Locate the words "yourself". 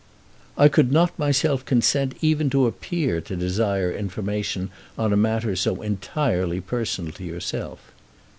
7.23-7.91